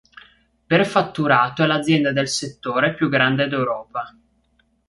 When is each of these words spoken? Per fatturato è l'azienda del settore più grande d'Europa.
Per 0.65 0.83
fatturato 0.87 1.61
è 1.61 1.67
l'azienda 1.67 2.11
del 2.11 2.27
settore 2.27 2.95
più 2.95 3.07
grande 3.07 3.47
d'Europa. 3.47 4.17